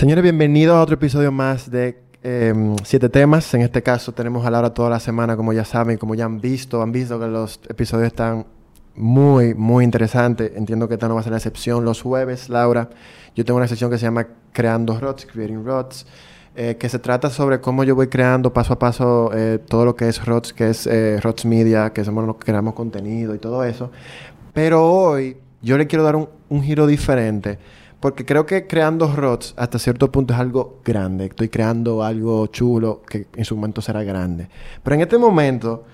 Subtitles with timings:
[0.00, 3.52] Señores, bienvenidos a otro episodio más de em, Siete Temas.
[3.52, 6.40] En este caso tenemos a Laura toda la semana, como ya saben, como ya han
[6.40, 8.46] visto, han visto que los episodios están
[8.94, 10.52] muy, muy interesantes.
[10.56, 11.84] Entiendo que esta no va a ser la excepción.
[11.84, 12.88] Los jueves, Laura,
[13.36, 16.06] yo tengo una sección que se llama Creando Rods, Creating Rods.
[16.56, 19.96] Eh, que se trata sobre cómo yo voy creando paso a paso eh, todo lo
[19.96, 23.38] que es ROTS, que es eh, ROTS Media, que somos los que creamos contenido y
[23.38, 23.90] todo eso.
[24.54, 27.58] Pero hoy yo le quiero dar un giro diferente
[28.00, 31.26] porque creo que creando ROTS hasta cierto punto es algo grande.
[31.26, 34.48] Estoy creando algo chulo que en su momento será grande.
[34.82, 35.84] Pero en este momento,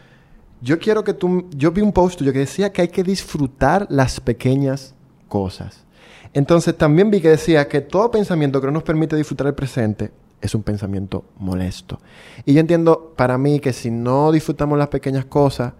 [0.60, 1.48] yo quiero que tú...
[1.50, 4.94] Yo vi un post tuyo que decía que hay que disfrutar las pequeñas
[5.28, 5.84] cosas.
[6.32, 10.12] Entonces también vi que decía que todo pensamiento que no nos permite disfrutar el presente
[10.40, 11.98] es un pensamiento molesto.
[12.44, 15.72] Y yo entiendo para mí que si no disfrutamos las pequeñas cosas,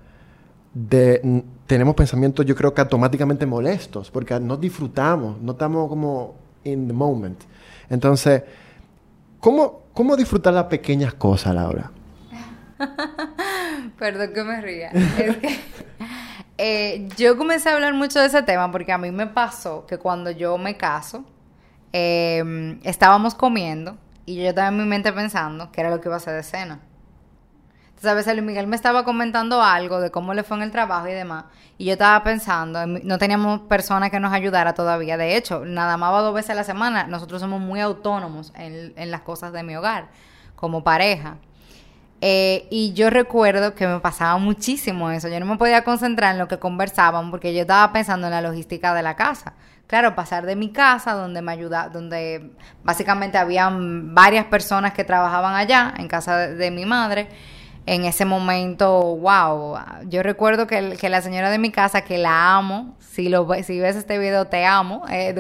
[0.77, 6.87] de, tenemos pensamientos yo creo que automáticamente molestos, porque no disfrutamos, no estamos como in
[6.87, 7.41] the moment.
[7.89, 8.43] Entonces,
[9.41, 11.91] ¿cómo, cómo disfrutar las pequeñas cosas, Laura?
[13.99, 14.91] Perdón que me ría.
[14.91, 15.59] Es que
[16.59, 19.97] eh, yo comencé a hablar mucho de ese tema porque a mí me pasó que
[19.97, 21.25] cuando yo me caso,
[21.95, 23.97] eh, estábamos comiendo
[24.27, 26.43] y yo estaba en mi mente pensando que era lo que iba a hacer de
[26.43, 26.81] cena.
[28.03, 31.13] Veces Luis Miguel me estaba comentando algo de cómo le fue en el trabajo y
[31.13, 31.45] demás.
[31.79, 35.17] Y yo estaba pensando, no teníamos personas que nos ayudara todavía.
[35.17, 37.07] De hecho, nada más va dos veces a la semana.
[37.07, 40.09] Nosotros somos muy autónomos en, las cosas de mi hogar,
[40.55, 41.37] como pareja.
[42.21, 45.29] Eh, y yo recuerdo que me pasaba muchísimo eso.
[45.29, 48.41] Yo no me podía concentrar en lo que conversaban porque yo estaba pensando en la
[48.41, 49.55] logística de la casa.
[49.87, 52.53] Claro, pasar de mi casa, donde me ayuda, donde
[52.85, 57.29] básicamente habían varias personas que trabajaban allá, en casa de mi madre
[57.87, 59.77] en ese momento, wow,
[60.09, 64.19] yo recuerdo que, la señora de mi casa, que la amo, si, lo, ves este
[64.19, 65.33] video, te amo, eh,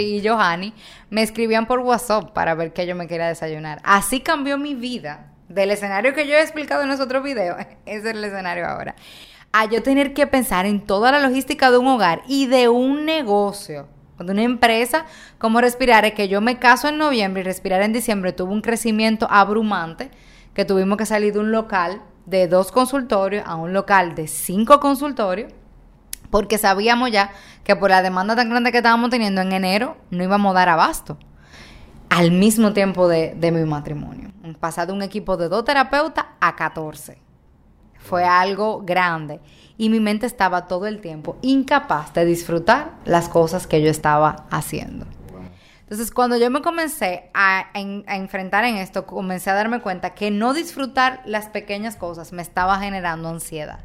[0.00, 0.72] y Johanny,
[1.10, 3.80] me escribían por WhatsApp para ver que yo me quería desayunar.
[3.84, 5.26] Así cambió mi vida.
[5.50, 8.94] Del escenario que yo he explicado en los otros videos, ese es el escenario ahora.
[9.52, 13.04] A yo tener que pensar en toda la logística de un hogar y de un
[13.04, 15.06] negocio, de una empresa,
[15.38, 18.62] como respirar, es que yo me caso en noviembre y respirar en diciembre tuvo un
[18.62, 20.10] crecimiento abrumante
[20.54, 24.80] que tuvimos que salir de un local de dos consultorios a un local de cinco
[24.80, 25.52] consultorios,
[26.30, 27.32] porque sabíamos ya
[27.64, 30.68] que por la demanda tan grande que estábamos teniendo en enero no íbamos a dar
[30.68, 31.18] abasto.
[32.08, 34.32] Al mismo tiempo de, de mi matrimonio.
[34.58, 37.18] Pasar de un equipo de dos terapeutas a 14.
[37.98, 39.40] Fue algo grande.
[39.78, 44.46] Y mi mente estaba todo el tiempo incapaz de disfrutar las cosas que yo estaba
[44.50, 45.06] haciendo.
[45.90, 50.54] Entonces, cuando yo me comencé a, enfrentar en esto, comencé a darme cuenta que no
[50.54, 53.80] disfrutar las pequeñas cosas me estaba generando ansiedad.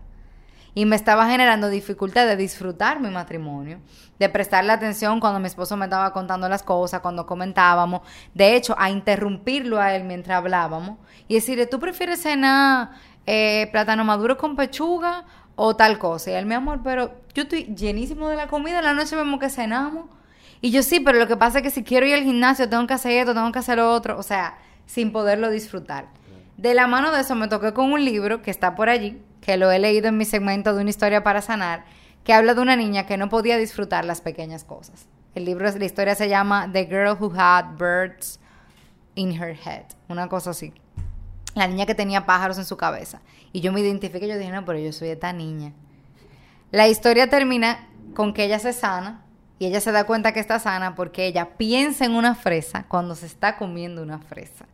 [0.75, 3.79] Y me estaba generando dificultad de disfrutar mi matrimonio,
[4.19, 8.01] de prestarle atención cuando mi esposo me estaba contando las cosas, cuando comentábamos.
[8.35, 12.91] De hecho, a interrumpirlo a él mientras hablábamos y decirle, ¿tú prefieres cenar
[13.25, 16.29] eh, plátano maduro con pechuga o tal cosa?
[16.29, 19.49] Y él, mi amor, pero yo estoy llenísimo de la comida, la noche vemos que
[19.49, 20.05] cenamos.
[20.65, 22.87] Y yo sí, pero lo que pasa es que si quiero ir al gimnasio tengo
[22.87, 26.07] que hacer esto, tengo que hacer lo otro, o sea, sin poderlo disfrutar.
[26.57, 29.57] De la mano de eso me toqué con un libro que está por allí, que
[29.57, 31.85] lo he leído en mi segmento de una historia para sanar,
[32.23, 35.05] que habla de una niña que no podía disfrutar las pequeñas cosas.
[35.35, 38.39] El libro, la historia se llama The Girl Who Had Birds
[39.13, 40.73] in Her Head, una cosa así.
[41.53, 43.21] La niña que tenía pájaros en su cabeza.
[43.53, 45.73] Y yo me identifiqué yo dije, no, pero yo soy esta niña.
[46.71, 49.24] La historia termina con que ella se sana
[49.57, 53.15] y ella se da cuenta que está sana porque ella piensa en una fresa cuando
[53.15, 54.65] se está comiendo una fresa.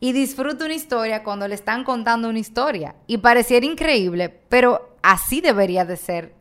[0.00, 2.96] Y disfruta una historia cuando le están contando una historia.
[3.06, 6.34] Y pareciera increíble, pero así debería de ser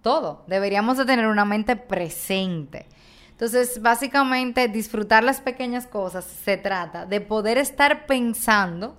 [0.00, 0.44] todo.
[0.46, 2.86] Deberíamos de tener una mente presente.
[3.32, 8.96] Entonces, básicamente, disfrutar las pequeñas cosas se trata de poder estar pensando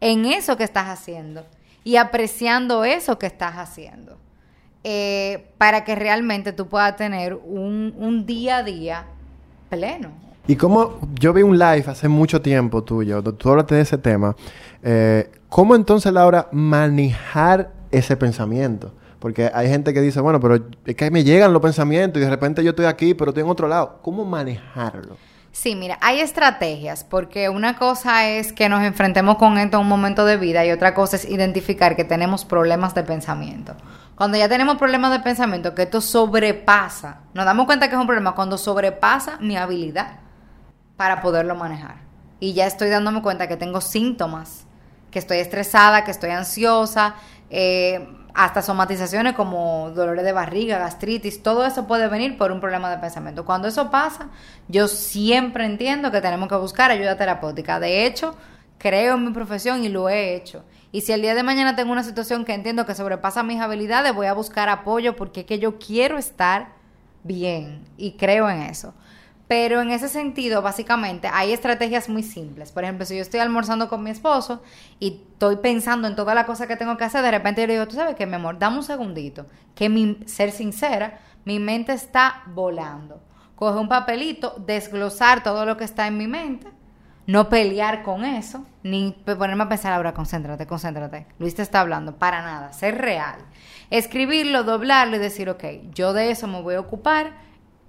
[0.00, 1.46] en eso que estás haciendo
[1.84, 4.18] y apreciando eso que estás haciendo
[4.84, 9.06] eh, para que realmente tú puedas tener un, un, día a día
[9.70, 10.10] pleno.
[10.46, 14.36] Y como yo vi un live hace mucho tiempo tuyo, tú hablaste de ese tema,
[14.82, 18.92] eh, ¿cómo entonces, Laura, manejar ese pensamiento?
[19.18, 22.30] Porque hay gente que dice, bueno, pero es que me llegan los pensamientos y de
[22.30, 24.00] repente yo estoy aquí, pero estoy en otro lado.
[24.02, 25.16] ¿Cómo manejarlo?
[25.50, 29.88] Sí, mira, hay estrategias, porque una cosa es que nos enfrentemos con esto en un
[29.88, 33.74] momento de vida y otra cosa es identificar que tenemos problemas de pensamiento.
[34.16, 38.06] Cuando ya tenemos problemas de pensamiento, que esto sobrepasa, nos damos cuenta que es un
[38.06, 40.18] problema cuando sobrepasa mi habilidad
[40.96, 41.96] para poderlo manejar.
[42.38, 44.66] Y ya estoy dándome cuenta que tengo síntomas,
[45.10, 47.16] que estoy estresada, que estoy ansiosa,
[47.50, 52.90] eh, hasta somatizaciones como dolores de barriga, gastritis, todo eso puede venir por un problema
[52.90, 53.44] de pensamiento.
[53.44, 54.28] Cuando eso pasa,
[54.68, 57.78] yo siempre entiendo que tenemos que buscar ayuda terapéutica.
[57.78, 58.34] De hecho,
[58.78, 60.64] creo en mi profesión y lo he hecho.
[60.94, 64.14] Y si el día de mañana tengo una situación que entiendo que sobrepasa mis habilidades,
[64.14, 66.68] voy a buscar apoyo porque es que yo quiero estar
[67.24, 68.94] bien y creo en eso.
[69.48, 72.70] Pero en ese sentido, básicamente, hay estrategias muy simples.
[72.70, 74.62] Por ejemplo, si yo estoy almorzando con mi esposo
[75.00, 77.72] y estoy pensando en toda la cosa que tengo que hacer, de repente yo le
[77.72, 79.46] digo, tú sabes qué, mi amor, dame un segundito.
[79.74, 83.20] Que mi, ser sincera, mi mente está volando.
[83.56, 86.68] Coge un papelito, desglosar todo lo que está en mi mente,
[87.26, 91.26] no pelear con eso, ni ponerme a pensar, ahora concéntrate, concéntrate.
[91.38, 93.36] Luis te está hablando, para nada, ser real.
[93.90, 97.32] Escribirlo, doblarlo y decir, ok, yo de eso me voy a ocupar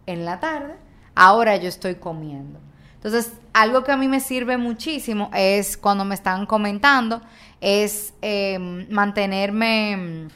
[0.05, 0.75] en la tarde
[1.15, 2.59] ahora yo estoy comiendo.
[2.95, 7.21] Entonces, algo que a mí me sirve muchísimo es cuando me están comentando,
[7.61, 10.27] es em, mantenerme mm,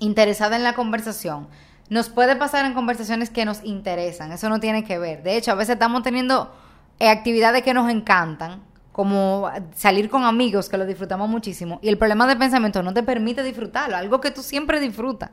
[0.00, 1.48] interesada en la conversación.
[1.90, 5.22] Nos puede pasar en conversaciones que nos interesan, eso no tiene que ver.
[5.22, 6.54] De hecho, a veces estamos teniendo
[7.08, 8.62] actividades que nos encantan,
[8.92, 13.02] como salir con amigos que lo disfrutamos muchísimo, y el problema de pensamiento no te
[13.02, 15.30] permite disfrutarlo, algo que tú siempre disfrutas.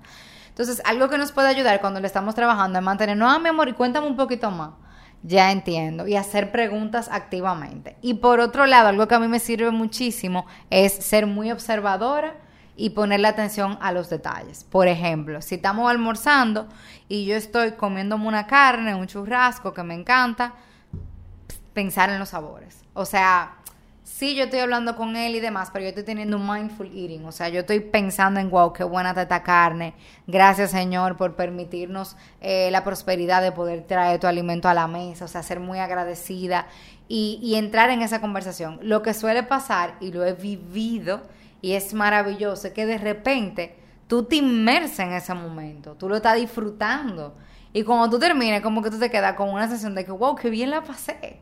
[0.49, 3.49] Entonces, algo que nos puede ayudar cuando le estamos trabajando es mantener, no, ah, mi
[3.49, 4.71] amor, y cuéntame un poquito más.
[5.23, 6.07] Ya entiendo.
[6.07, 7.95] Y hacer preguntas activamente.
[8.01, 12.35] Y por otro lado, algo que a mí me sirve muchísimo es ser muy observadora
[12.75, 14.63] y ponerle atención a los detalles.
[14.63, 16.67] Por ejemplo, si estamos almorzando
[17.07, 20.55] y yo estoy comiéndome una carne, un churrasco que me encanta,
[21.73, 22.83] pensar en los sabores.
[22.93, 23.57] O sea,
[24.03, 27.25] sí, yo estoy hablando con él y demás, pero yo estoy teniendo un mindful eating.
[27.25, 29.93] O sea, yo estoy pensando en, wow, qué buena esta carne.
[30.27, 35.25] Gracias, Señor, por permitirnos eh, la prosperidad de poder traer tu alimento a la mesa.
[35.25, 36.67] O sea, ser muy agradecida
[37.07, 38.79] y, y entrar en esa conversación.
[38.81, 41.21] Lo que suele pasar, y lo he vivido,
[41.61, 43.75] y es maravilloso, es que de repente
[44.07, 47.35] tú te inmersas en ese momento, tú lo estás disfrutando.
[47.73, 50.35] Y cuando tú termines, como que tú te quedas con una sensación de que, wow,
[50.35, 51.39] qué bien la pasé.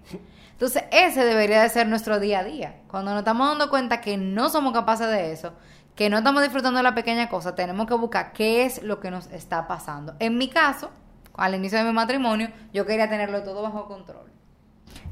[0.51, 2.75] Entonces, ese debería de ser nuestro día a día.
[2.87, 5.53] Cuando nos estamos dando cuenta que no somos capaces de eso,
[5.95, 9.09] que no estamos disfrutando de la pequeña cosa, tenemos que buscar qué es lo que
[9.09, 10.15] nos está pasando.
[10.19, 10.91] En mi caso,
[11.35, 14.29] al inicio de mi matrimonio, yo quería tenerlo todo bajo control.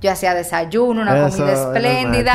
[0.01, 2.33] Yo hacía desayuno, una comida espléndida.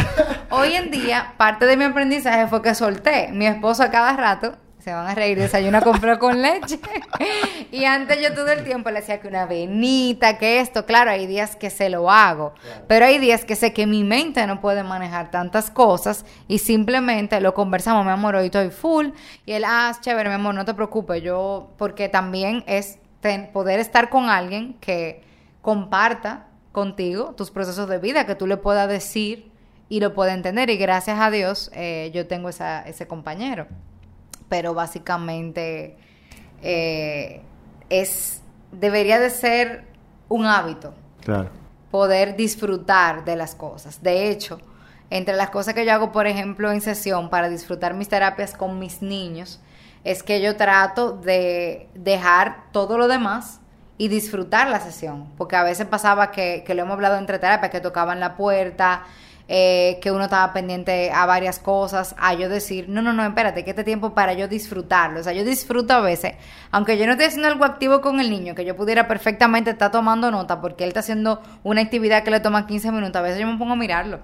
[0.51, 3.29] Hoy en día, parte de mi aprendizaje fue que solté.
[3.33, 6.81] Mi esposo a cada rato se van a reír, desayuna compró con leche.
[7.71, 11.27] y antes yo todo el tiempo le decía que una venita, que esto, claro, hay
[11.27, 12.53] días que se lo hago,
[12.89, 17.41] pero hay días que sé que mi mente no puede manejar tantas cosas y simplemente
[17.41, 19.11] lo conversamos, mi amor, hoy estoy full
[19.47, 22.99] y él, ah, chévere, mi amor, no te preocupes, yo, porque también es
[23.53, 25.23] poder estar con alguien que
[25.61, 29.53] comparta contigo tus procesos de vida, que tú le puedas decir
[29.89, 33.69] y lo pueda entender y gracias a Dios eh, yo tengo esa, ese compañero
[34.53, 35.97] pero básicamente
[36.61, 37.41] eh,
[37.89, 39.85] es debería de ser
[40.29, 40.93] un hábito.
[41.25, 41.49] Claro.
[41.91, 44.03] Poder disfrutar de las cosas.
[44.03, 44.61] De hecho,
[45.09, 48.79] entre las cosas que yo hago, por ejemplo, en sesión para disfrutar mis terapias con
[48.79, 49.59] mis niños,
[50.05, 53.61] es que yo trato de dejar todo lo demás
[53.97, 55.33] y disfrutar la sesión.
[55.39, 59.05] Porque a veces pasaba que, que lo hemos hablado entre terapias, que tocaban la puerta,
[59.55, 63.65] eh, que uno estaba pendiente a varias cosas, a yo decir, no, no, no, espérate,
[63.65, 65.21] que este tiempo para yo disfrutarlo.
[65.21, 66.37] O sea, yo disfruto a veces,
[66.71, 69.91] aunque yo no esté haciendo algo activo con el niño, que yo pudiera perfectamente estar
[69.91, 73.41] tomando nota porque él está haciendo una actividad que le toma 15 minutos, a veces
[73.41, 74.21] yo me pongo a mirarlo.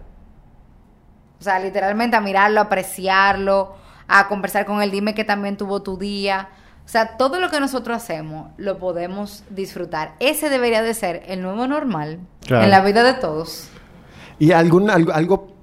[1.39, 3.77] O sea, literalmente a mirarlo, a apreciarlo,
[4.07, 6.49] a conversar con él, dime que también tuvo tu día.
[6.87, 10.15] O sea, todo lo que nosotros hacemos lo podemos disfrutar.
[10.21, 13.69] Ese debería de ser el nuevo normal en la vida de todos.
[14.39, 15.59] ¿Y algún, algo,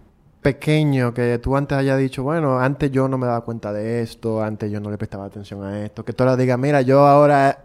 [0.46, 4.44] pequeño que tú antes hayas dicho, bueno, antes yo no me daba cuenta de esto,
[4.44, 7.64] antes yo no le prestaba atención a esto, que tú ahora digas, mira, yo ahora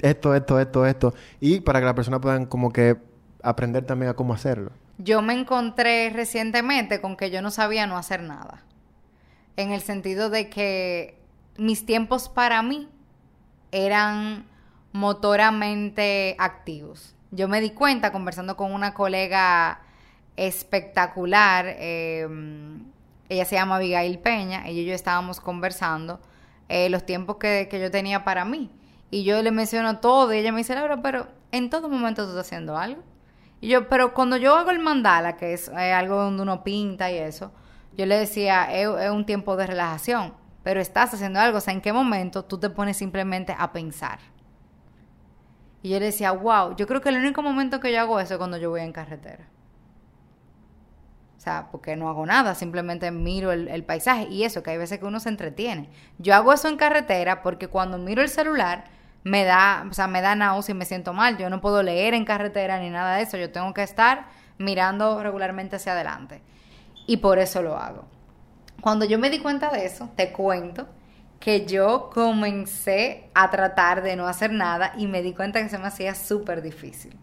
[0.00, 2.96] esto, esto, esto, esto, y para que la persona puedan como que
[3.44, 4.72] aprender también a cómo hacerlo.
[4.98, 8.64] Yo me encontré recientemente con que yo no sabía no hacer nada,
[9.56, 11.20] en el sentido de que
[11.58, 12.88] mis tiempos para mí
[13.70, 14.46] eran
[14.90, 17.14] motoramente activos.
[17.30, 19.85] Yo me di cuenta conversando con una colega
[20.36, 21.66] espectacular.
[21.78, 22.84] Em,
[23.28, 26.20] ella se llama Abigail Peña, ella y yo estábamos conversando
[26.68, 28.70] eh, los tiempos que, yo tenía para mí.
[29.10, 32.30] Y yo le menciono todo y ella me dice, Laura, pero en todo momento tú
[32.30, 33.02] estás haciendo algo.
[33.60, 37.10] Y yo, pero cuando yo hago el mandala, que es eh, algo donde uno pinta
[37.10, 37.52] y eso,
[37.96, 41.72] yo le decía, es, es, un tiempo de relajación, pero estás haciendo algo, o sea,
[41.72, 44.18] ¿en qué momento tú te pones simplemente a pensar?
[45.82, 48.34] Y yo le decía, wow, yo creo que el único momento que yo hago eso
[48.34, 49.48] es cuando yo voy en carretera.
[51.36, 54.78] O sea, porque no hago nada, simplemente miro el, el, paisaje y eso, que hay
[54.78, 55.90] veces que uno se entretiene.
[56.18, 58.84] Yo hago eso en carretera porque cuando miro el celular
[59.26, 61.36] me da, o sea, me da náusea y me siento mal.
[61.36, 63.36] Yo no puedo leer en carretera ni nada de eso.
[63.36, 64.26] Yo tengo que estar
[64.56, 66.42] mirando regularmente hacia adelante.
[67.08, 68.04] Y por eso lo hago.
[68.80, 70.86] Cuando yo me di cuenta de eso, te cuento
[71.40, 75.78] que yo comencé a tratar de no hacer nada y me di cuenta que se
[75.78, 77.16] me hacía súper difícil.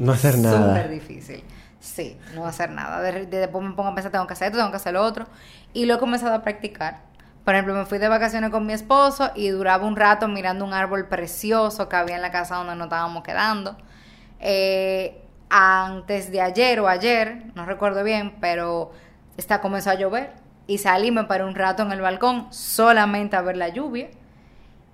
[0.00, 0.76] No hacer nada.
[0.76, 1.44] Súper difícil.
[1.82, 3.00] Sí, no hacer nada.
[3.00, 5.26] De, después me pongo a pensar, tengo que hacer esto, tengo que hacer lo otro.
[5.72, 7.00] Y lo he comenzado a practicar.
[7.44, 10.74] Por ejemplo, me fui de vacaciones con mi esposo y duraba un rato mirando un
[10.74, 13.76] árbol precioso que había en la casa donde nos estábamos quedando.
[14.38, 15.20] Eh,
[15.50, 18.92] antes de ayer o ayer, no recuerdo bien, pero
[19.36, 20.34] está, comenzó a llover
[20.68, 24.08] y salí, me paré un rato en el balcón solamente a ver la lluvia.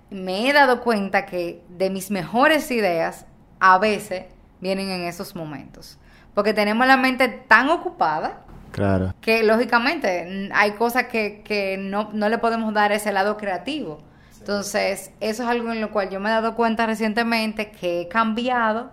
[0.09, 3.27] Me he dado cuenta que de mis mejores ideas
[3.59, 4.25] a veces
[4.59, 5.99] vienen en esos momentos.
[6.39, 9.13] Porque tenemos la mente tan ocupada claro.
[9.19, 13.99] que lógicamente hay cosas que, que no, no, le podemos dar ese lado creativo.
[14.37, 18.07] Entonces, eso es algo en lo cual yo me he dado cuenta recientemente que he
[18.07, 18.89] cambiado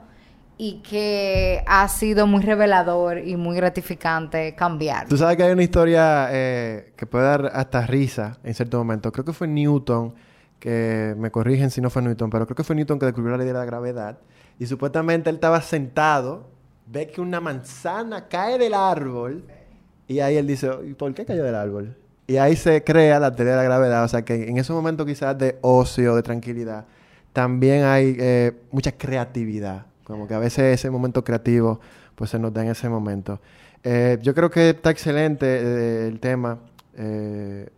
[0.59, 5.07] y que ha sido muy revelador y muy gratificante cambiar.
[5.07, 9.13] Tú sabes que hay una historia eh, que puede dar hasta risa en cierto momento.
[9.13, 10.17] Creo que fue Newton,
[10.59, 13.39] que me corrigen si no fue Newton, pero creo que fue Newton que descubrió la
[13.39, 14.19] ley de la gravedad.
[14.59, 16.56] Y supuestamente él estaba sentado,
[16.87, 19.45] ve que una manzana cae del árbol
[20.09, 21.97] y ahí él dice, ¿y por qué cayó del árbol?
[22.29, 24.05] Y ahí se crea la teoría de la gravedad.
[24.05, 26.85] O sea que en esos momentos quizás de ocio, de tranquilidad,
[27.33, 29.87] también hay eh, mucha creatividad.
[30.05, 31.81] Como que a veces ese momento creativo
[32.15, 33.41] pues se nos da en ese momento.
[33.83, 36.59] Eh, yo creo que está excelente eh, el tema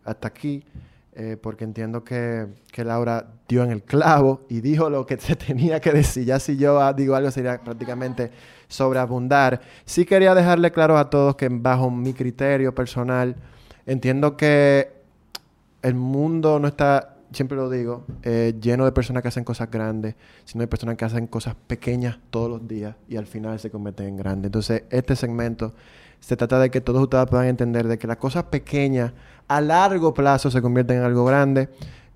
[0.04, 0.62] hasta aquí,
[1.20, 5.34] eh, porque entiendo que, que, Laura dio en el clavo y dijo lo que se
[5.46, 6.24] tenía que decir.
[6.24, 8.30] Ya si yo ah, digo algo sería prácticamente
[8.68, 9.60] sobreabundar.
[9.84, 13.34] Sí quería dejarle claro a todos que bajo mi criterio personal,
[13.84, 14.92] entiendo que
[15.82, 20.14] el mundo no está siempre lo digo, eh, lleno de personas que hacen cosas grandes,
[20.44, 24.06] sino hay personas que hacen cosas pequeñas todos los días y al final se convierten
[24.06, 24.48] en grandes.
[24.48, 25.74] Entonces, este segmento
[26.20, 29.12] se trata de que todos ustedes puedan entender de que las cosas pequeñas
[29.46, 31.68] a largo plazo se convierten en algo grande,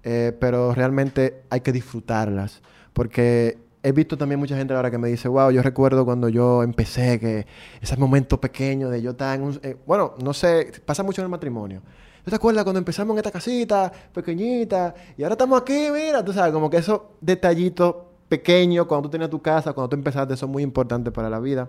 [0.02, 2.60] eh, pero realmente hay que disfrutarlas,
[2.92, 6.62] porque he visto también mucha gente ahora que me dice, wow, yo recuerdo cuando yo
[6.62, 7.46] empecé, que
[7.80, 9.60] ese momento pequeño de yo estar en un...
[9.62, 11.82] Eh, bueno, no sé, pasa mucho en el matrimonio.
[12.24, 15.88] ¿Tú te acuerdas cuando empezamos en esta casita pequeñita y ahora estamos aquí?
[15.92, 17.96] Mira, tú sabes, como que esos detallitos
[18.28, 21.68] pequeños cuando tú tenías tu casa, cuando tú empezaste, son muy importantes para la vida.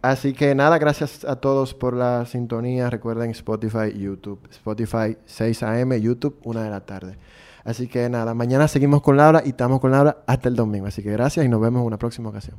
[0.00, 2.88] Así que nada, gracias a todos por la sintonía.
[2.88, 4.40] Recuerden Spotify, YouTube.
[4.50, 7.18] Spotify 6 a.m., YouTube 1 de la tarde.
[7.64, 10.86] Así que nada, mañana seguimos con Laura y estamos con Laura hasta el domingo.
[10.86, 12.56] Así que gracias y nos vemos en una próxima ocasión.